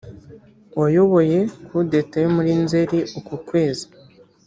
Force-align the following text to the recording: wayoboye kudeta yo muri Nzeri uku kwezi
wayoboye 0.79 1.37
kudeta 1.67 2.15
yo 2.23 2.29
muri 2.35 2.51
Nzeri 2.63 2.99
uku 3.19 3.33
kwezi 3.47 3.85